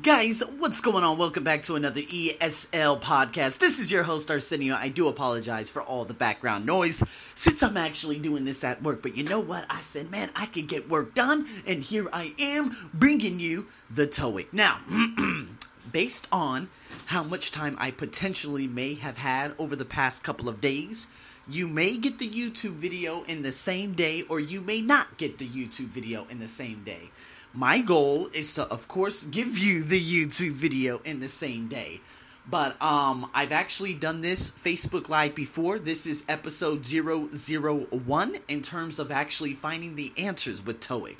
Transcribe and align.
Guys, 0.00 0.42
what's 0.56 0.80
going 0.80 1.04
on? 1.04 1.18
Welcome 1.18 1.44
back 1.44 1.64
to 1.64 1.76
another 1.76 2.00
ESL 2.00 2.98
podcast. 3.02 3.58
This 3.58 3.78
is 3.78 3.90
your 3.90 4.04
host, 4.04 4.30
Arsenio. 4.30 4.74
I 4.74 4.88
do 4.88 5.06
apologize 5.06 5.68
for 5.68 5.82
all 5.82 6.06
the 6.06 6.14
background 6.14 6.64
noise 6.64 7.02
since 7.34 7.62
I'm 7.62 7.76
actually 7.76 8.18
doing 8.18 8.46
this 8.46 8.64
at 8.64 8.82
work. 8.82 9.02
But 9.02 9.18
you 9.18 9.22
know 9.22 9.38
what? 9.38 9.66
I 9.68 9.82
said, 9.82 10.10
man, 10.10 10.30
I 10.34 10.46
can 10.46 10.64
get 10.64 10.88
work 10.88 11.14
done. 11.14 11.46
And 11.66 11.82
here 11.82 12.08
I 12.10 12.32
am 12.38 12.88
bringing 12.94 13.38
you 13.38 13.66
the 13.90 14.06
TOEIC. 14.06 14.46
Now, 14.50 14.80
based 15.92 16.26
on 16.32 16.70
how 17.06 17.22
much 17.22 17.52
time 17.52 17.76
I 17.78 17.90
potentially 17.90 18.66
may 18.66 18.94
have 18.94 19.18
had 19.18 19.52
over 19.58 19.76
the 19.76 19.84
past 19.84 20.24
couple 20.24 20.48
of 20.48 20.62
days, 20.62 21.06
you 21.46 21.68
may 21.68 21.98
get 21.98 22.18
the 22.18 22.30
YouTube 22.30 22.76
video 22.76 23.24
in 23.24 23.42
the 23.42 23.52
same 23.52 23.92
day, 23.92 24.22
or 24.22 24.40
you 24.40 24.62
may 24.62 24.80
not 24.80 25.18
get 25.18 25.36
the 25.36 25.46
YouTube 25.46 25.88
video 25.88 26.26
in 26.30 26.38
the 26.38 26.48
same 26.48 26.82
day. 26.82 27.10
My 27.54 27.80
goal 27.80 28.30
is 28.32 28.54
to, 28.54 28.62
of 28.62 28.88
course, 28.88 29.24
give 29.24 29.58
you 29.58 29.82
the 29.82 30.00
YouTube 30.00 30.52
video 30.52 31.02
in 31.04 31.20
the 31.20 31.28
same 31.28 31.68
day. 31.68 32.00
But 32.48 32.80
um, 32.80 33.30
I've 33.34 33.52
actually 33.52 33.92
done 33.92 34.22
this 34.22 34.50
Facebook 34.50 35.10
Live 35.10 35.34
before. 35.34 35.78
This 35.78 36.06
is 36.06 36.24
episode 36.30 36.86
001 36.86 38.38
in 38.48 38.62
terms 38.62 38.98
of 38.98 39.12
actually 39.12 39.52
finding 39.52 39.96
the 39.96 40.12
answers 40.16 40.64
with 40.64 40.80
TOEIC. 40.80 41.18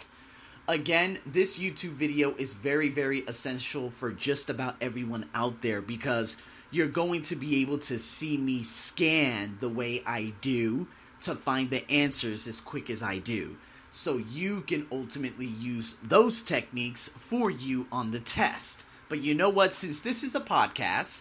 Again, 0.67 1.19
this 1.27 1.59
YouTube 1.59 1.93
video 1.93 2.35
is 2.37 2.55
very, 2.55 2.89
very 2.89 3.21
essential 3.27 3.91
for 3.91 4.11
just 4.11 4.49
about 4.49 4.77
everyone 4.81 5.29
out 5.35 5.61
there 5.61 5.83
because 5.83 6.37
you're 6.71 6.89
going 6.89 7.21
to 7.23 7.37
be 7.37 7.61
able 7.61 7.79
to 7.79 7.99
see 7.99 8.39
me 8.39 8.63
scan 8.63 9.59
the 9.61 9.69
way 9.69 10.03
I 10.07 10.33
do 10.41 10.87
to 11.21 11.35
find 11.35 11.69
the 11.69 11.89
answers 11.91 12.47
as 12.47 12.63
quick 12.63 12.89
as 12.89 13.03
I 13.03 13.19
do 13.19 13.57
so 13.93 14.17
you 14.17 14.63
can 14.63 14.87
ultimately 14.91 15.47
use 15.47 15.97
those 16.03 16.43
techniques 16.43 17.11
for 17.11 17.51
you 17.51 17.87
on 17.93 18.11
the 18.11 18.21
test. 18.21 18.85
But 19.11 19.21
you 19.21 19.35
know 19.35 19.51
what? 19.51 19.75
Since 19.75 20.01
this 20.01 20.23
is 20.25 20.35
a 20.35 20.41
podcast, 20.41 21.21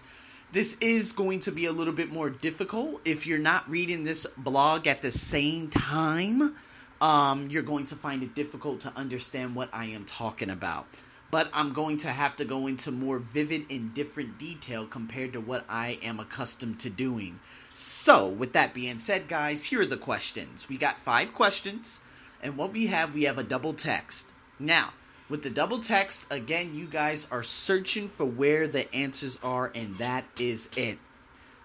this 0.54 0.78
is 0.80 1.12
going 1.12 1.42
to 1.42 1.52
be 1.52 1.66
a 1.66 1.74
little 1.74 1.94
bit 1.94 2.14
more 2.14 2.30
difficult. 2.30 3.02
If 3.04 3.28
you're 3.28 3.38
not 3.38 3.70
reading 3.70 4.06
this 4.06 4.26
blog 4.38 4.88
at 4.88 5.02
the 5.02 5.12
same 5.12 5.70
time, 5.70 6.56
um, 7.02 7.50
you're 7.50 7.62
going 7.62 7.86
to 7.88 7.96
find 7.96 8.24
it 8.24 8.36
difficult 8.36 8.80
to 8.82 8.94
understand 8.96 9.54
what 9.54 9.68
I 9.74 9.86
am 9.88 10.06
talking 10.06 10.50
about. 10.50 10.88
But 11.30 11.50
I'm 11.54 11.74
going 11.74 11.98
to 12.00 12.10
have 12.10 12.38
to 12.38 12.46
go 12.46 12.68
into 12.68 12.90
more 12.90 13.20
vivid 13.20 13.66
and 13.70 13.94
different 13.94 14.38
detail 14.38 14.86
compared 14.86 15.34
to 15.34 15.42
what 15.42 15.66
I 15.68 16.00
am 16.02 16.22
accustomed 16.22 16.80
to 16.82 16.90
doing. 16.90 17.42
So, 17.74 18.30
with 18.30 18.54
that 18.54 18.74
being 18.74 18.98
said, 18.98 19.28
guys, 19.28 19.66
here 19.66 19.82
are 19.82 19.86
the 19.86 19.98
questions. 19.98 20.70
We 20.70 20.78
got 20.78 21.02
five 21.04 21.34
questions. 21.34 22.00
And 22.42 22.58
what 22.58 22.74
we 22.74 22.88
have, 22.88 23.14
we 23.14 23.24
have 23.24 23.38
a 23.38 23.44
double 23.44 23.74
text. 23.74 24.32
Now, 24.60 24.94
with 25.30 25.44
the 25.44 25.50
double 25.50 25.80
text, 25.80 26.26
again, 26.30 26.76
you 26.76 26.88
guys 26.88 27.28
are 27.32 27.44
searching 27.44 28.10
for 28.10 28.26
where 28.26 28.68
the 28.68 28.94
answers 28.94 29.38
are, 29.44 29.72
and 29.74 29.98
that 30.00 30.26
is 30.40 30.70
it. 30.76 30.98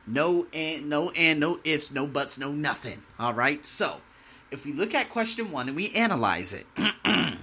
No 0.06 0.46
and 0.52 0.88
no 0.88 1.10
and 1.10 1.40
no 1.40 1.58
ifs, 1.64 1.90
no 1.90 2.06
buts, 2.06 2.38
no 2.38 2.52
nothing. 2.52 3.02
All 3.18 3.34
right. 3.34 3.66
So, 3.66 4.00
if 4.52 4.64
we 4.64 4.72
look 4.72 4.94
at 4.94 5.10
question 5.10 5.50
one 5.50 5.66
and 5.66 5.76
we 5.76 5.90
analyze 5.90 6.52
it, 6.52 6.66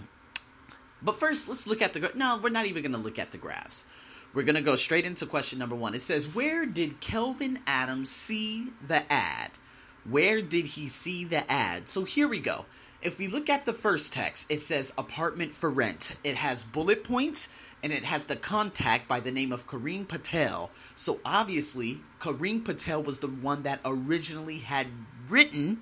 but 1.01 1.19
first, 1.19 1.49
let's 1.49 1.67
look 1.67 1.81
at 1.81 1.91
the. 1.91 1.99
Graph. 1.99 2.15
No, 2.15 2.39
we're 2.41 2.49
not 2.49 2.67
even 2.67 2.83
going 2.83 2.93
to 2.93 2.97
look 2.97 3.19
at 3.19 3.31
the 3.31 3.37
graphs. 3.37 3.83
We're 4.33 4.43
going 4.43 4.55
to 4.55 4.61
go 4.61 4.75
straight 4.75 5.05
into 5.05 5.25
question 5.25 5.59
number 5.59 5.75
one. 5.75 5.93
It 5.93 6.01
says, 6.01 6.33
Where 6.33 6.65
did 6.65 7.01
Kelvin 7.01 7.59
Adams 7.67 8.09
see 8.09 8.69
the 8.85 9.11
ad? 9.11 9.51
Where 10.09 10.41
did 10.41 10.65
he 10.65 10.89
see 10.89 11.25
the 11.25 11.49
ad? 11.51 11.89
So 11.89 12.03
here 12.03 12.27
we 12.27 12.39
go. 12.39 12.65
If 13.03 13.17
we 13.17 13.27
look 13.27 13.49
at 13.49 13.65
the 13.65 13.73
first 13.73 14.13
text, 14.13 14.45
it 14.47 14.61
says 14.61 14.93
apartment 14.97 15.55
for 15.55 15.69
rent. 15.69 16.15
It 16.23 16.37
has 16.37 16.63
bullet 16.63 17.03
points 17.03 17.49
and 17.83 17.91
it 17.91 18.05
has 18.05 18.27
the 18.27 18.37
contact 18.37 19.09
by 19.09 19.19
the 19.19 19.31
name 19.31 19.51
of 19.51 19.67
Kareem 19.67 20.07
Patel. 20.07 20.71
So 20.95 21.19
obviously, 21.25 21.99
Kareem 22.21 22.63
Patel 22.63 23.03
was 23.03 23.19
the 23.19 23.27
one 23.27 23.63
that 23.63 23.81
originally 23.83 24.59
had 24.59 24.87
written, 25.27 25.81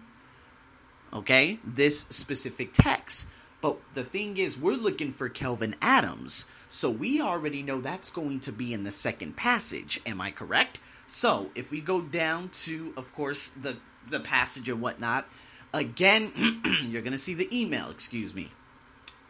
okay, 1.13 1.59
this 1.63 2.01
specific 2.09 2.72
text. 2.73 3.28
But 3.62 3.78
the 3.94 4.03
thing 4.03 4.38
is, 4.38 4.57
we're 4.57 4.74
looking 4.74 5.13
for 5.13 5.29
Kelvin 5.29 5.75
Adams. 5.79 6.45
So 6.69 6.90
we 6.90 7.22
already 7.22 7.62
know 7.62 7.81
that's 7.81 8.09
going 8.09 8.40
to 8.41 8.51
be 8.51 8.74
in 8.74 8.84
the 8.84 8.91
second 8.91 9.38
passage. 9.38 10.01
Am 10.07 10.19
I 10.19 10.31
correct? 10.31 10.79
So 11.06 11.51
if 11.53 11.69
we 11.69 11.81
go 11.81 12.01
down 12.01 12.50
to, 12.63 12.94
of 12.97 13.13
course, 13.13 13.50
the 13.50 13.78
the 14.09 14.19
passage 14.19 14.68
and 14.68 14.81
whatnot, 14.81 15.28
Again, 15.73 16.61
you're 16.83 17.01
going 17.01 17.13
to 17.13 17.17
see 17.17 17.33
the 17.33 17.49
email, 17.57 17.89
excuse 17.89 18.33
me. 18.33 18.51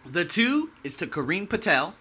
The 0.06 0.26
two 0.26 0.72
is 0.84 0.96
to 0.98 1.08
Kareem 1.08 1.48
Patel, 1.48 1.94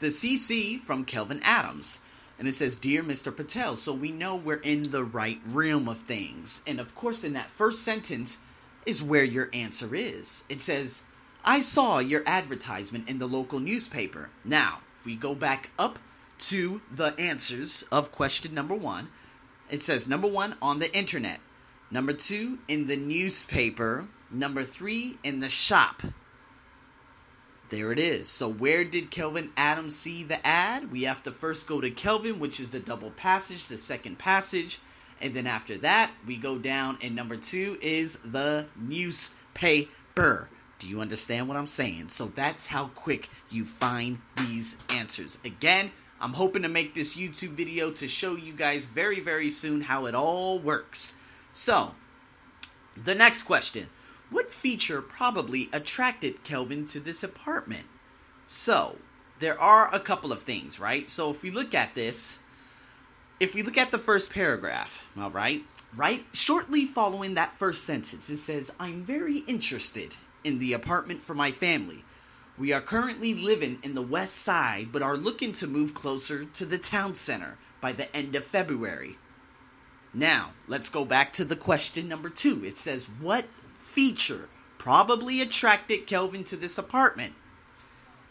the 0.00 0.08
CC 0.08 0.82
from 0.82 1.04
Kelvin 1.04 1.40
Adams. 1.42 2.00
And 2.38 2.46
it 2.46 2.54
says, 2.54 2.76
Dear 2.76 3.02
Mr. 3.02 3.34
Patel. 3.34 3.76
So 3.76 3.92
we 3.92 4.12
know 4.12 4.36
we're 4.36 4.56
in 4.56 4.82
the 4.82 5.02
right 5.02 5.40
realm 5.46 5.88
of 5.88 5.98
things. 5.98 6.62
And 6.66 6.78
of 6.78 6.94
course, 6.94 7.24
in 7.24 7.32
that 7.32 7.50
first 7.56 7.82
sentence 7.82 8.38
is 8.86 9.02
where 9.02 9.24
your 9.24 9.48
answer 9.52 9.94
is. 9.94 10.44
It 10.48 10.60
says, 10.60 11.02
I 11.44 11.60
saw 11.60 11.98
your 11.98 12.22
advertisement 12.26 13.08
in 13.08 13.18
the 13.18 13.26
local 13.26 13.58
newspaper. 13.58 14.30
Now, 14.44 14.80
if 14.98 15.06
we 15.06 15.16
go 15.16 15.34
back 15.34 15.70
up 15.78 15.98
to 16.40 16.80
the 16.94 17.18
answers 17.18 17.84
of 17.90 18.12
question 18.12 18.54
number 18.54 18.74
one, 18.74 19.08
it 19.70 19.82
says, 19.82 20.06
Number 20.06 20.28
one, 20.28 20.56
on 20.62 20.78
the 20.78 20.94
internet. 20.96 21.40
Number 21.90 22.12
two, 22.12 22.58
in 22.68 22.86
the 22.86 22.96
newspaper. 22.96 24.06
Number 24.30 24.64
three, 24.64 25.18
in 25.24 25.40
the 25.40 25.48
shop. 25.48 26.02
There 27.70 27.92
it 27.92 27.98
is. 27.98 28.28
So, 28.28 28.48
where 28.48 28.84
did 28.84 29.10
Kelvin 29.10 29.50
Adams 29.56 29.94
see 29.96 30.22
the 30.22 30.44
ad? 30.46 30.90
We 30.90 31.02
have 31.02 31.22
to 31.24 31.32
first 31.32 31.66
go 31.66 31.80
to 31.80 31.90
Kelvin, 31.90 32.40
which 32.40 32.60
is 32.60 32.70
the 32.70 32.80
double 32.80 33.10
passage, 33.10 33.66
the 33.66 33.78
second 33.78 34.18
passage. 34.18 34.80
And 35.20 35.34
then 35.34 35.46
after 35.46 35.76
that, 35.78 36.12
we 36.26 36.36
go 36.36 36.58
down, 36.58 36.98
and 37.02 37.14
number 37.14 37.36
two 37.36 37.76
is 37.82 38.18
the 38.24 38.66
newspaper. 38.76 40.48
Do 40.78 40.86
you 40.86 41.00
understand 41.00 41.48
what 41.48 41.56
I'm 41.56 41.66
saying? 41.66 42.08
So, 42.10 42.32
that's 42.34 42.66
how 42.66 42.86
quick 42.94 43.28
you 43.50 43.64
find 43.66 44.20
these 44.36 44.76
answers. 44.88 45.38
Again, 45.44 45.90
I'm 46.20 46.34
hoping 46.34 46.62
to 46.62 46.68
make 46.68 46.94
this 46.94 47.16
YouTube 47.16 47.50
video 47.50 47.90
to 47.92 48.08
show 48.08 48.34
you 48.34 48.52
guys 48.52 48.86
very, 48.86 49.20
very 49.20 49.50
soon 49.50 49.82
how 49.82 50.06
it 50.06 50.14
all 50.14 50.58
works. 50.58 51.14
So, 51.52 51.94
the 52.96 53.14
next 53.14 53.44
question 53.44 53.88
What 54.30 54.52
feature 54.52 55.02
probably 55.02 55.68
attracted 55.72 56.44
Kelvin 56.44 56.84
to 56.86 57.00
this 57.00 57.22
apartment? 57.22 57.86
So, 58.46 58.96
there 59.40 59.60
are 59.60 59.94
a 59.94 60.00
couple 60.00 60.32
of 60.32 60.42
things, 60.42 60.80
right? 60.80 61.08
So, 61.10 61.30
if 61.30 61.42
we 61.42 61.50
look 61.50 61.74
at 61.74 61.94
this, 61.94 62.38
if 63.40 63.54
we 63.54 63.62
look 63.62 63.78
at 63.78 63.90
the 63.90 63.98
first 63.98 64.32
paragraph, 64.32 65.04
all 65.18 65.30
right, 65.30 65.62
right, 65.94 66.24
shortly 66.32 66.86
following 66.86 67.34
that 67.34 67.58
first 67.58 67.84
sentence, 67.84 68.28
it 68.28 68.38
says, 68.38 68.70
I'm 68.80 69.04
very 69.04 69.38
interested 69.40 70.16
in 70.44 70.58
the 70.58 70.72
apartment 70.72 71.24
for 71.24 71.34
my 71.34 71.52
family. 71.52 72.04
We 72.58 72.72
are 72.72 72.80
currently 72.80 73.34
living 73.34 73.78
in 73.84 73.94
the 73.94 74.02
west 74.02 74.36
side, 74.36 74.88
but 74.90 75.02
are 75.02 75.16
looking 75.16 75.52
to 75.54 75.66
move 75.68 75.94
closer 75.94 76.44
to 76.44 76.66
the 76.66 76.78
town 76.78 77.14
center 77.14 77.56
by 77.80 77.92
the 77.92 78.14
end 78.14 78.34
of 78.34 78.44
February. 78.44 79.16
Now, 80.14 80.52
let's 80.66 80.88
go 80.88 81.04
back 81.04 81.32
to 81.34 81.44
the 81.44 81.56
question 81.56 82.08
number 82.08 82.30
two. 82.30 82.64
It 82.64 82.78
says, 82.78 83.06
What 83.20 83.46
feature 83.92 84.48
probably 84.78 85.40
attracted 85.40 86.06
Kelvin 86.06 86.44
to 86.44 86.56
this 86.56 86.78
apartment? 86.78 87.34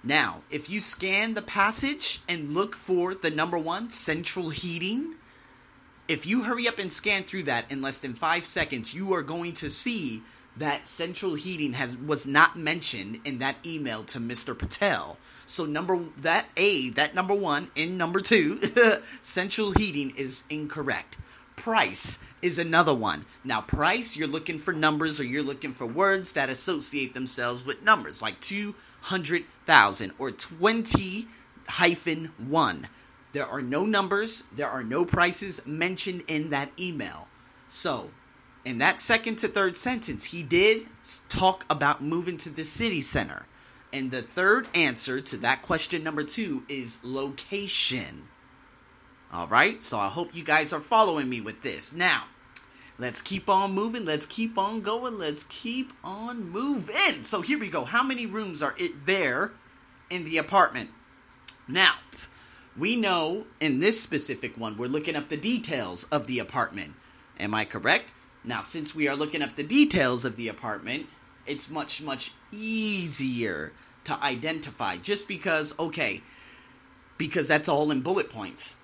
Now, 0.04 0.42
if 0.50 0.70
you 0.70 0.80
scan 0.80 1.34
the 1.34 1.42
passage 1.42 2.22
and 2.28 2.54
look 2.54 2.76
for 2.76 3.14
the 3.14 3.30
number 3.30 3.58
one, 3.58 3.90
central 3.92 4.50
heating, 4.50 5.16
if 6.08 6.26
you 6.26 6.44
hurry 6.44 6.68
up 6.68 6.80
and 6.80 6.92
scan 6.92 7.26
through 7.26 7.44
that 7.44 7.70
in 7.70 7.82
less 7.82 8.00
than 8.00 8.14
five 8.14 8.46
seconds, 8.46 8.94
you 8.94 9.14
are 9.14 9.24
going 9.24 9.54
to 9.54 9.70
see 9.70 10.24
that 10.56 10.88
central 10.88 11.36
heating 11.36 11.74
has 11.74 11.96
was 11.96 12.26
not 12.26 12.58
mentioned 12.58 13.20
in 13.24 13.38
that 13.40 13.58
email 13.66 14.04
to 14.06 14.20
Mr. 14.20 14.58
Patel. 14.58 15.18
So 15.46 15.66
number 15.66 16.00
that 16.18 16.48
A, 16.58 16.90
that 16.92 17.14
number 17.14 17.36
one, 17.36 17.70
in 17.76 17.98
number 17.98 18.20
two, 18.20 19.02
central 19.22 19.74
heating 19.74 20.14
is 20.16 20.44
incorrect 20.50 21.16
price 21.68 22.20
is 22.42 22.58
another 22.58 22.94
one. 22.94 23.26
Now, 23.44 23.60
price, 23.60 24.16
you're 24.16 24.26
looking 24.26 24.58
for 24.58 24.72
numbers 24.72 25.20
or 25.20 25.26
you're 25.26 25.44
looking 25.44 25.74
for 25.74 25.86
words 25.86 26.32
that 26.32 26.50
associate 26.50 27.14
themselves 27.14 27.66
with 27.66 27.84
numbers, 27.84 28.22
like 28.22 28.40
200,000 28.40 30.14
or 30.18 30.32
20 30.32 31.28
hyphen 31.68 32.32
1. 32.38 32.88
There 33.34 33.46
are 33.46 33.62
no 33.62 33.86
numbers, 33.86 34.46
there 34.56 34.70
are 34.70 34.82
no 34.82 35.04
prices 35.04 35.68
mentioned 35.68 36.24
in 36.30 36.52
that 36.52 36.72
email. 36.80 37.28
So, 37.68 38.12
in 38.64 38.78
that 38.78 39.02
second 39.02 39.36
to 39.40 39.50
third 39.50 39.76
sentence, 39.76 40.24
he 40.24 40.44
did 40.44 40.88
talk 41.28 41.66
about 41.70 42.02
moving 42.02 42.38
to 42.38 42.50
the 42.50 42.64
city 42.64 43.02
center. 43.02 43.46
And 43.92 44.12
the 44.12 44.22
third 44.22 44.70
answer 44.74 45.20
to 45.20 45.36
that 45.40 45.64
question 45.64 46.02
number 46.02 46.24
two 46.24 46.64
is 46.70 47.00
location. 47.04 48.30
All 49.32 49.48
right, 49.48 49.84
so 49.84 50.00
I 50.00 50.08
hope 50.08 50.34
you 50.36 50.44
guys 50.44 50.72
are 50.72 50.80
following 50.80 51.28
me 51.28 51.42
with 51.42 51.62
this. 51.62 51.92
Now, 51.92 52.26
let's 52.98 53.22
keep 53.22 53.50
on 53.50 53.74
moving. 53.74 54.06
Let's 54.06 54.26
keep 54.26 54.58
on 54.58 54.82
going. 54.82 55.18
Let's 55.18 55.44
keep 55.50 55.92
on 56.04 56.50
moving. 56.50 57.24
So 57.24 57.42
here 57.42 57.60
we 57.60 57.70
go. 57.70 57.84
How 57.84 58.04
many 58.04 58.26
rooms 58.26 58.64
are 58.64 58.74
it 58.78 59.06
there 59.06 59.52
in 60.10 60.24
the 60.24 60.38
apartment? 60.38 60.92
Now, 61.68 61.96
We 62.78 62.96
know 62.96 63.48
in 63.60 63.80
this 63.80 64.00
specific 64.00 64.56
one, 64.56 64.78
we're 64.78 64.88
looking 64.88 65.16
up 65.16 65.30
the 65.30 65.38
details 65.38 66.04
of 66.06 66.28
the 66.28 66.38
apartment. 66.38 66.94
Am 67.40 67.54
I 67.54 67.66
correct? 67.66 68.06
Now, 68.44 68.62
since 68.62 68.94
we 68.94 69.08
are 69.08 69.16
looking 69.16 69.42
up 69.42 69.56
the 69.56 69.64
details 69.64 70.24
of 70.26 70.36
the 70.36 70.48
apartment, 70.48 71.08
it's 71.48 71.72
much, 71.72 72.04
much 72.04 72.34
easier 72.52 73.74
to 74.06 74.14
identify 74.24 74.98
just 74.98 75.28
because, 75.28 75.78
okay, 75.80 76.22
because 77.18 77.48
that's 77.48 77.68
all 77.68 77.90
in 77.90 78.02
bullet 78.02 78.30
points. 78.30 78.77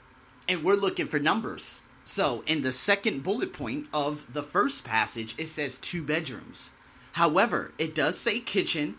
And 0.48 0.64
we're 0.64 0.76
looking 0.76 1.08
for 1.08 1.20
numbers. 1.20 1.80
So, 2.06 2.44
in 2.46 2.64
the 2.64 2.74
second 2.74 3.24
bullet 3.24 3.54
point 3.54 3.88
of 3.94 4.22
the 4.32 4.44
first 4.44 4.84
passage, 4.84 5.36
it 5.38 5.48
says 5.48 5.78
two 5.78 6.04
bedrooms. 6.04 6.72
However, 7.14 7.72
it 7.78 7.96
does 7.96 8.18
say 8.18 8.40
kitchen, 8.40 8.98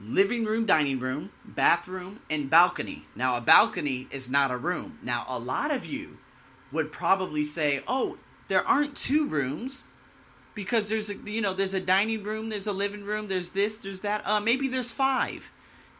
living 0.00 0.44
room, 0.44 0.64
dining 0.64 0.98
room, 0.98 1.30
bathroom, 1.44 2.20
and 2.30 2.48
balcony. 2.48 3.04
Now, 3.14 3.36
a 3.36 3.40
balcony 3.40 4.08
is 4.10 4.30
not 4.30 4.50
a 4.50 4.56
room. 4.56 4.98
Now, 5.02 5.26
a 5.28 5.38
lot 5.38 5.70
of 5.70 5.84
you 5.84 6.18
would 6.70 6.90
probably 6.90 7.44
say, 7.44 7.82
"Oh, 7.86 8.16
there 8.48 8.66
aren't 8.66 8.96
two 8.96 9.26
rooms 9.26 9.86
because 10.54 10.88
there's 10.88 11.10
a 11.10 11.14
you 11.14 11.40
know 11.40 11.54
there's 11.54 11.74
a 11.74 11.80
dining 11.80 12.22
room, 12.22 12.48
there's 12.48 12.66
a 12.66 12.72
living 12.72 13.04
room, 13.04 13.28
there's 13.28 13.50
this, 13.50 13.76
there's 13.78 14.00
that. 14.00 14.26
Uh, 14.26 14.40
maybe 14.40 14.68
there's 14.68 14.90
five. 14.90 15.50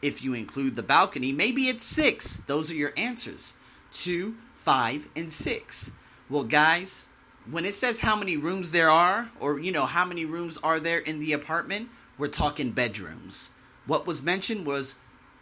If 0.01 0.23
you 0.23 0.33
include 0.33 0.75
the 0.75 0.83
balcony, 0.83 1.31
maybe 1.31 1.69
it's 1.69 1.85
six. 1.85 2.37
Those 2.47 2.71
are 2.71 2.75
your 2.75 2.93
answers: 2.97 3.53
two, 3.91 4.35
five, 4.63 5.07
and 5.15 5.31
six. 5.31 5.91
Well, 6.29 6.43
guys, 6.43 7.05
when 7.49 7.65
it 7.65 7.75
says 7.75 7.99
how 7.99 8.15
many 8.15 8.37
rooms 8.37 8.71
there 8.71 8.89
are, 8.89 9.29
or 9.39 9.59
you 9.59 9.71
know 9.71 9.85
how 9.85 10.05
many 10.05 10.25
rooms 10.25 10.57
are 10.63 10.79
there 10.79 10.99
in 10.99 11.19
the 11.19 11.33
apartment, 11.33 11.89
we're 12.17 12.27
talking 12.27 12.71
bedrooms. 12.71 13.49
What 13.85 14.07
was 14.07 14.21
mentioned 14.21 14.65
was 14.65 14.95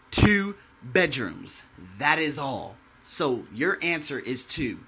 two 0.10 0.56
bedrooms. 0.84 1.64
That 2.00 2.20
is 2.20 2.40
all. 2.40 2.76
So 3.04 3.46
your 3.54 3.78
answer 3.82 4.20
is 4.20 4.46
two. 4.46 4.80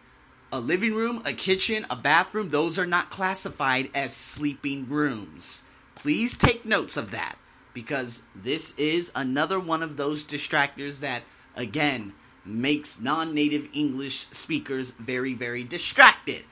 A 0.52 0.60
living 0.60 0.94
room, 0.94 1.22
a 1.26 1.34
kitchen, 1.34 1.86
a 1.90 1.96
bathroom, 1.96 2.50
those 2.50 2.78
are 2.78 2.86
not 2.86 3.10
classified 3.10 3.90
as 3.94 4.16
sleeping 4.16 4.88
rooms. 4.88 5.64
Please 5.96 6.38
take 6.38 6.66
notes 6.66 6.96
of 6.96 7.12
that 7.12 7.38
because 7.74 8.22
this 8.36 8.78
is 8.78 9.12
another 9.16 9.60
one 9.60 9.82
of 9.82 9.98
those 9.98 10.24
distractors 10.24 11.00
that, 11.00 11.24
again, 11.56 12.14
makes 12.46 13.00
non 13.00 13.34
native 13.34 13.68
English 13.74 14.28
speakers 14.32 14.92
very, 14.92 15.34
very 15.34 15.64
distracted. 15.64 16.44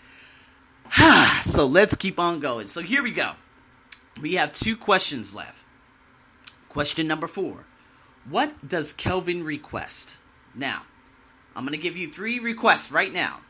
so 1.44 1.66
let's 1.66 1.96
keep 1.96 2.20
on 2.20 2.40
going. 2.40 2.68
So 2.68 2.82
here 2.82 3.04
we 3.04 3.12
go. 3.12 3.34
We 4.22 4.36
have 4.36 4.54
two 4.54 4.76
questions 4.76 5.34
left. 5.34 5.64
Question 6.70 7.08
number 7.08 7.28
four 7.28 7.66
What 8.30 8.68
does 8.68 8.94
Kelvin 8.94 9.44
request? 9.44 10.18
Now, 10.54 10.84
I'm 11.56 11.66
going 11.66 11.78
to 11.78 11.82
give 11.82 11.98
you 11.98 12.10
three 12.10 12.40
requests 12.40 12.92
right 12.92 13.12
now. 13.12 13.42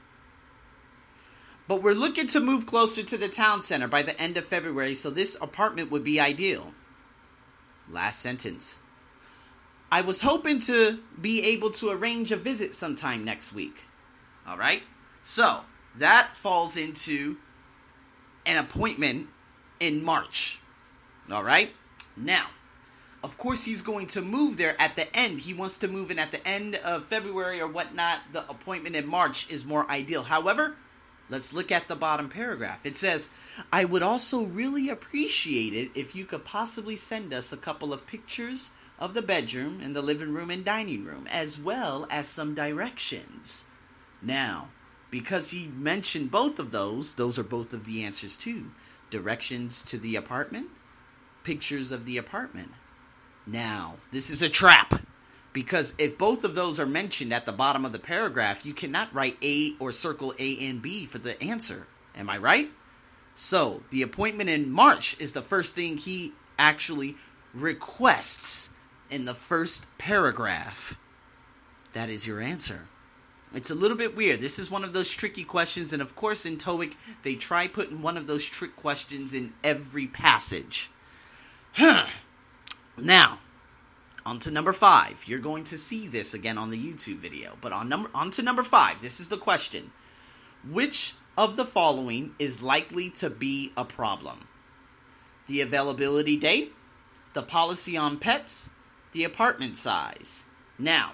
But 1.67 1.81
we're 1.81 1.93
looking 1.93 2.27
to 2.27 2.39
move 2.39 2.65
closer 2.65 3.03
to 3.03 3.17
the 3.17 3.29
town 3.29 3.61
center 3.61 3.87
by 3.87 4.03
the 4.03 4.19
end 4.19 4.37
of 4.37 4.45
February, 4.45 4.95
so 4.95 5.09
this 5.09 5.37
apartment 5.41 5.89
would 5.89 6.03
be 6.03 6.19
ideal. 6.19 6.73
Last 7.89 8.19
sentence. 8.19 8.79
I 9.91 10.01
was 10.01 10.21
hoping 10.21 10.59
to 10.59 10.99
be 11.19 11.43
able 11.43 11.71
to 11.71 11.89
arrange 11.89 12.31
a 12.31 12.37
visit 12.37 12.73
sometime 12.73 13.25
next 13.25 13.53
week. 13.53 13.75
All 14.47 14.57
right? 14.57 14.83
So, 15.23 15.61
that 15.97 16.35
falls 16.37 16.77
into 16.77 17.37
an 18.45 18.57
appointment 18.57 19.27
in 19.79 20.03
March. 20.03 20.59
All 21.29 21.43
right? 21.43 21.71
Now, 22.15 22.47
of 23.23 23.37
course, 23.37 23.65
he's 23.65 23.81
going 23.81 24.07
to 24.07 24.21
move 24.21 24.57
there 24.57 24.79
at 24.81 24.95
the 24.95 25.13
end. 25.15 25.41
He 25.41 25.53
wants 25.53 25.77
to 25.79 25.87
move 25.87 26.09
in 26.09 26.17
at 26.17 26.31
the 26.31 26.45
end 26.47 26.75
of 26.77 27.05
February 27.05 27.61
or 27.61 27.67
whatnot. 27.67 28.19
The 28.31 28.49
appointment 28.49 28.95
in 28.95 29.05
March 29.05 29.49
is 29.51 29.65
more 29.65 29.89
ideal. 29.91 30.23
However, 30.23 30.75
Let's 31.31 31.53
look 31.53 31.71
at 31.71 31.87
the 31.87 31.95
bottom 31.95 32.27
paragraph. 32.27 32.81
It 32.83 32.97
says, 32.97 33.29
I 33.71 33.85
would 33.85 34.03
also 34.03 34.43
really 34.43 34.89
appreciate 34.89 35.73
it 35.73 35.89
if 35.95 36.13
you 36.13 36.25
could 36.25 36.43
possibly 36.43 36.97
send 36.97 37.33
us 37.33 37.53
a 37.53 37.57
couple 37.57 37.93
of 37.93 38.05
pictures 38.05 38.71
of 39.01 39.15
the 39.15 39.21
bedroom 39.21 39.81
and 39.83 39.95
the 39.95 40.01
living 40.01 40.31
room 40.31 40.51
and 40.51 40.63
dining 40.63 41.03
room, 41.03 41.27
as 41.31 41.59
well 41.59 42.05
as 42.11 42.27
some 42.27 42.53
directions. 42.53 43.65
Now, 44.21 44.69
because 45.09 45.49
he 45.49 45.67
mentioned 45.67 46.29
both 46.29 46.59
of 46.59 46.69
those, 46.69 47.15
those 47.15 47.39
are 47.39 47.43
both 47.43 47.73
of 47.73 47.85
the 47.85 48.03
answers 48.03 48.37
too. 48.37 48.67
Directions 49.09 49.81
to 49.85 49.97
the 49.97 50.15
apartment, 50.15 50.67
pictures 51.43 51.91
of 51.91 52.05
the 52.05 52.17
apartment. 52.17 52.71
Now, 53.47 53.95
this 54.11 54.29
is 54.29 54.43
a 54.43 54.49
trap. 54.49 55.01
Because 55.51 55.93
if 55.97 56.17
both 56.17 56.45
of 56.45 56.55
those 56.55 56.79
are 56.79 56.85
mentioned 56.85 57.33
at 57.33 57.45
the 57.45 57.51
bottom 57.51 57.83
of 57.83 57.91
the 57.91 57.99
paragraph, 57.99 58.65
you 58.65 58.73
cannot 58.73 59.13
write 59.13 59.35
A 59.41 59.73
or 59.79 59.91
circle 59.91 60.33
A 60.39 60.57
and 60.69 60.81
B 60.81 61.05
for 61.05 61.17
the 61.17 61.41
answer. 61.43 61.87
Am 62.15 62.29
I 62.29 62.37
right? 62.37 62.69
So, 63.35 63.81
the 63.89 64.03
appointment 64.03 64.49
in 64.49 64.71
March 64.71 65.17
is 65.19 65.33
the 65.33 65.41
first 65.41 65.75
thing 65.75 65.97
he 65.97 66.33
actually 66.57 67.17
requests 67.53 68.69
in 69.11 69.25
the 69.25 69.35
first 69.35 69.85
paragraph. 69.99 70.95
That 71.93 72.09
is 72.09 72.25
your 72.25 72.39
answer. 72.39 72.87
It's 73.53 73.69
a 73.69 73.75
little 73.75 73.97
bit 73.97 74.15
weird. 74.15 74.39
This 74.39 74.57
is 74.57 74.71
one 74.71 74.85
of 74.85 74.93
those 74.93 75.11
tricky 75.11 75.43
questions, 75.43 75.91
and 75.91 76.01
of 76.01 76.15
course, 76.15 76.45
in 76.45 76.57
TOEIC, 76.57 76.93
they 77.23 77.35
try 77.35 77.67
putting 77.67 78.01
one 78.01 78.15
of 78.15 78.25
those 78.25 78.45
trick 78.45 78.77
questions 78.77 79.33
in 79.33 79.53
every 79.63 80.07
passage. 80.07 80.89
Huh. 81.73 82.05
Now, 82.97 83.39
on 84.25 84.39
to 84.39 84.51
number 84.51 84.73
five. 84.73 85.17
You're 85.25 85.39
going 85.39 85.65
to 85.65 85.77
see 85.77 86.07
this 86.07 86.33
again 86.33 86.57
on 86.57 86.71
the 86.71 86.77
YouTube 86.77 87.17
video. 87.17 87.57
But 87.59 87.73
on 87.73 87.89
number 87.89 88.09
on 88.13 88.31
to 88.31 88.41
number 88.41 88.63
five, 88.63 89.01
this 89.01 89.19
is 89.19 89.29
the 89.29 89.37
question. 89.37 89.91
Which 90.69 91.15
of 91.37 91.55
the 91.57 91.65
following 91.65 92.35
is 92.39 92.61
likely 92.61 93.09
to 93.11 93.29
be 93.29 93.73
a 93.75 93.83
problem? 93.83 94.47
The 95.47 95.61
availability 95.61 96.37
date, 96.37 96.73
the 97.33 97.41
policy 97.41 97.97
on 97.97 98.17
pets, 98.17 98.69
the 99.13 99.23
apartment 99.23 99.77
size. 99.77 100.45
Now, 100.77 101.13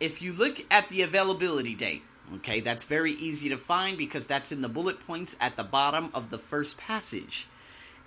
if 0.00 0.20
you 0.20 0.32
look 0.32 0.64
at 0.70 0.88
the 0.88 1.02
availability 1.02 1.74
date, 1.74 2.02
okay, 2.36 2.60
that's 2.60 2.84
very 2.84 3.12
easy 3.12 3.48
to 3.48 3.56
find 3.56 3.96
because 3.96 4.26
that's 4.26 4.52
in 4.52 4.62
the 4.62 4.68
bullet 4.68 5.06
points 5.06 5.36
at 5.40 5.56
the 5.56 5.64
bottom 5.64 6.10
of 6.14 6.30
the 6.30 6.38
first 6.38 6.76
passage. 6.76 7.48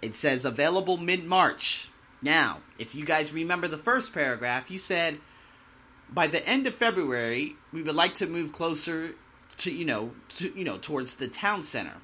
It 0.02 0.16
says 0.16 0.46
available 0.46 0.98
mid 0.98 1.26
March. 1.26 1.90
Now, 2.22 2.60
if 2.78 2.96
you 2.96 3.06
guys 3.06 3.32
remember 3.32 3.68
the 3.68 3.78
first 3.78 4.14
paragraph, 4.14 4.68
he 4.68 4.78
said, 4.78 5.20
by 6.10 6.28
the 6.28 6.46
end 6.48 6.68
of 6.68 6.76
February, 6.76 7.56
we 7.72 7.82
would 7.82 7.96
like 7.96 8.16
to 8.16 8.28
move 8.28 8.52
closer 8.52 9.16
to, 9.58 9.72
you 9.72 9.86
know, 9.86 10.12
to, 10.36 10.52
you 10.58 10.64
know, 10.64 10.78
towards 10.78 11.16
the 11.16 11.28
town 11.28 11.64
center. 11.64 11.96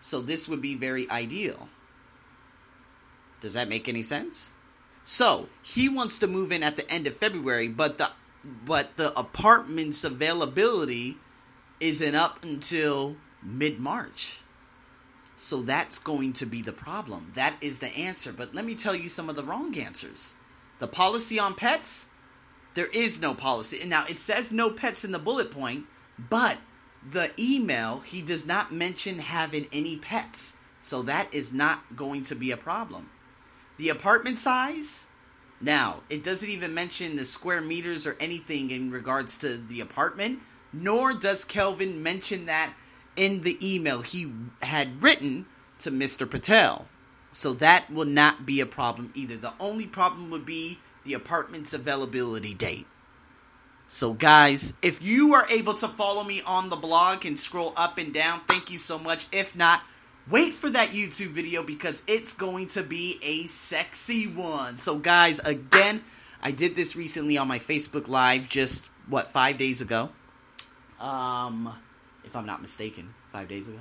So 0.00 0.20
this 0.20 0.48
would 0.48 0.60
be 0.60 0.74
very 0.74 1.08
ideal. 1.10 1.68
Does 3.40 3.54
that 3.54 3.68
make 3.68 3.88
any 3.88 4.02
sense? 4.02 4.50
So, 5.04 5.48
he 5.62 5.88
wants 5.88 6.18
to 6.18 6.26
move 6.26 6.52
in 6.52 6.62
at 6.62 6.76
the 6.76 6.88
end 6.90 7.06
of 7.06 7.16
February, 7.16 7.68
but 7.68 7.98
the 7.98 8.10
but 8.64 8.96
the 8.96 9.18
apartment's 9.18 10.02
availability 10.02 11.18
isn't 11.78 12.14
up 12.14 12.42
until 12.42 13.16
mid-March. 13.42 14.40
So 15.36 15.62
that's 15.62 15.98
going 15.98 16.34
to 16.34 16.46
be 16.46 16.62
the 16.62 16.72
problem. 16.72 17.32
That 17.34 17.54
is 17.60 17.78
the 17.78 17.88
answer. 17.88 18.32
But 18.32 18.54
let 18.54 18.64
me 18.64 18.74
tell 18.74 18.94
you 18.94 19.08
some 19.08 19.30
of 19.30 19.36
the 19.36 19.42
wrong 19.42 19.76
answers. 19.78 20.34
The 20.78 20.86
policy 20.86 21.38
on 21.38 21.54
pets, 21.54 22.06
there 22.74 22.86
is 22.86 23.20
no 23.20 23.34
policy. 23.34 23.82
Now, 23.86 24.06
it 24.06 24.18
says 24.18 24.52
no 24.52 24.70
pets 24.70 25.04
in 25.04 25.12
the 25.12 25.18
bullet 25.18 25.50
point, 25.50 25.86
but 26.18 26.58
the 27.08 27.30
email, 27.38 28.00
he 28.00 28.20
does 28.20 28.44
not 28.44 28.72
mention 28.72 29.18
having 29.18 29.66
any 29.72 29.96
pets. 29.96 30.54
So 30.82 31.02
that 31.02 31.32
is 31.32 31.52
not 31.52 31.96
going 31.96 32.24
to 32.24 32.34
be 32.34 32.50
a 32.50 32.56
problem. 32.56 33.08
The 33.80 33.88
apartment 33.88 34.38
size, 34.38 35.06
now, 35.58 36.00
it 36.10 36.22
doesn't 36.22 36.50
even 36.50 36.74
mention 36.74 37.16
the 37.16 37.24
square 37.24 37.62
meters 37.62 38.06
or 38.06 38.14
anything 38.20 38.70
in 38.70 38.90
regards 38.90 39.38
to 39.38 39.56
the 39.56 39.80
apartment, 39.80 40.40
nor 40.70 41.14
does 41.14 41.46
Kelvin 41.46 42.02
mention 42.02 42.44
that 42.44 42.74
in 43.16 43.40
the 43.40 43.56
email 43.66 44.02
he 44.02 44.30
had 44.60 45.02
written 45.02 45.46
to 45.78 45.90
Mr. 45.90 46.30
Patel. 46.30 46.88
So 47.32 47.54
that 47.54 47.90
will 47.90 48.04
not 48.04 48.44
be 48.44 48.60
a 48.60 48.66
problem 48.66 49.12
either. 49.14 49.38
The 49.38 49.54
only 49.58 49.86
problem 49.86 50.28
would 50.28 50.44
be 50.44 50.80
the 51.06 51.14
apartment's 51.14 51.72
availability 51.72 52.52
date. 52.52 52.86
So, 53.88 54.12
guys, 54.12 54.74
if 54.82 55.00
you 55.00 55.32
are 55.32 55.48
able 55.48 55.72
to 55.76 55.88
follow 55.88 56.22
me 56.22 56.42
on 56.42 56.68
the 56.68 56.76
blog 56.76 57.24
and 57.24 57.40
scroll 57.40 57.72
up 57.78 57.96
and 57.96 58.12
down, 58.12 58.42
thank 58.46 58.70
you 58.70 58.76
so 58.76 58.98
much. 58.98 59.26
If 59.32 59.56
not, 59.56 59.80
wait 60.28 60.54
for 60.54 60.70
that 60.70 60.90
YouTube 60.90 61.28
video 61.28 61.62
because 61.62 62.02
it's 62.06 62.32
going 62.32 62.68
to 62.68 62.82
be 62.82 63.18
a 63.22 63.46
sexy 63.46 64.26
one. 64.26 64.76
So, 64.76 64.96
guys, 64.98 65.40
again, 65.44 66.02
I 66.42 66.50
did 66.50 66.76
this 66.76 66.96
recently 66.96 67.38
on 67.38 67.48
my 67.48 67.58
Facebook 67.58 68.08
Live 68.08 68.48
just, 68.48 68.88
what, 69.08 69.32
five 69.32 69.58
days 69.58 69.80
ago? 69.80 70.10
Um, 70.98 71.72
if 72.24 72.36
I'm 72.36 72.46
not 72.46 72.60
mistaken, 72.60 73.14
five 73.32 73.48
days 73.48 73.68
ago. 73.68 73.80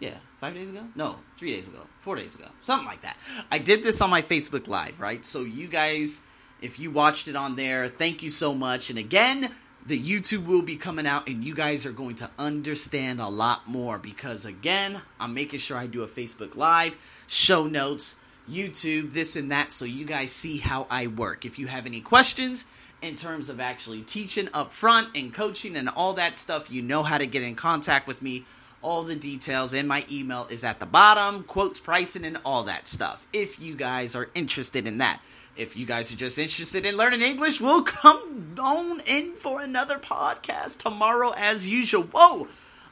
Yeah, 0.00 0.16
five 0.40 0.54
days 0.54 0.70
ago? 0.70 0.84
No, 0.94 1.16
three 1.38 1.54
days 1.54 1.68
ago, 1.68 1.80
four 2.00 2.16
days 2.16 2.34
ago, 2.34 2.48
something 2.60 2.86
like 2.86 3.02
that. 3.02 3.16
I 3.50 3.58
did 3.58 3.82
this 3.82 4.00
on 4.00 4.10
my 4.10 4.22
Facebook 4.22 4.66
Live, 4.66 5.00
right? 5.00 5.24
So 5.24 5.42
you 5.42 5.68
guys, 5.68 6.20
if 6.60 6.78
you 6.78 6.90
watched 6.90 7.28
it 7.28 7.36
on 7.36 7.56
there, 7.56 7.88
thank 7.88 8.22
you 8.22 8.30
so 8.30 8.54
much. 8.54 8.90
And 8.90 8.98
again, 8.98 9.54
the 9.86 10.02
YouTube 10.02 10.46
will 10.46 10.62
be 10.62 10.76
coming 10.76 11.06
out 11.06 11.28
and 11.28 11.44
you 11.44 11.54
guys 11.54 11.84
are 11.84 11.92
going 11.92 12.16
to 12.16 12.30
understand 12.38 13.20
a 13.20 13.28
lot 13.28 13.68
more 13.68 13.98
because 13.98 14.44
again, 14.44 15.02
I'm 15.20 15.34
making 15.34 15.58
sure 15.58 15.76
I 15.76 15.86
do 15.86 16.02
a 16.02 16.08
Facebook 16.08 16.56
Live, 16.56 16.96
show 17.26 17.66
notes, 17.66 18.14
YouTube, 18.50 19.12
this 19.12 19.36
and 19.36 19.50
that 19.50 19.72
so 19.72 19.84
you 19.84 20.06
guys 20.06 20.32
see 20.32 20.58
how 20.58 20.86
I 20.88 21.06
work. 21.08 21.44
If 21.44 21.58
you 21.58 21.66
have 21.66 21.84
any 21.84 22.00
questions 22.00 22.64
in 23.02 23.14
terms 23.14 23.50
of 23.50 23.60
actually 23.60 24.00
teaching 24.02 24.48
up 24.54 24.72
front 24.72 25.08
and 25.14 25.34
coaching 25.34 25.76
and 25.76 25.90
all 25.90 26.14
that 26.14 26.38
stuff, 26.38 26.70
you 26.70 26.80
know 26.80 27.02
how 27.02 27.18
to 27.18 27.26
get 27.26 27.42
in 27.42 27.54
contact 27.54 28.06
with 28.06 28.22
me. 28.22 28.46
All 28.80 29.02
the 29.02 29.16
details 29.16 29.72
and 29.72 29.88
my 29.88 30.04
email 30.10 30.46
is 30.50 30.62
at 30.62 30.78
the 30.78 30.86
bottom, 30.86 31.42
quotes, 31.44 31.80
pricing, 31.80 32.24
and 32.24 32.38
all 32.44 32.64
that 32.64 32.86
stuff. 32.86 33.26
If 33.32 33.58
you 33.58 33.74
guys 33.76 34.14
are 34.14 34.28
interested 34.34 34.86
in 34.86 34.98
that 34.98 35.20
if 35.56 35.76
you 35.76 35.86
guys 35.86 36.12
are 36.12 36.16
just 36.16 36.38
interested 36.38 36.84
in 36.84 36.96
learning 36.96 37.22
English, 37.22 37.60
we'll 37.60 37.82
come 37.82 38.56
on 38.58 39.00
in 39.00 39.34
for 39.34 39.60
another 39.60 39.98
podcast 39.98 40.78
tomorrow 40.78 41.30
as 41.30 41.66
usual. 41.66 42.04
Whoa! 42.04 42.48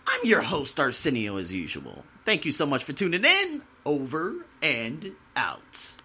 I'm 0.06 0.24
your 0.24 0.42
host, 0.42 0.78
Arsenio, 0.78 1.36
as 1.36 1.52
usual. 1.52 2.04
Thank 2.24 2.44
you 2.44 2.52
so 2.52 2.66
much 2.66 2.84
for 2.84 2.92
tuning 2.92 3.24
in. 3.24 3.62
Over 3.84 4.46
and 4.60 5.12
out. 5.36 6.01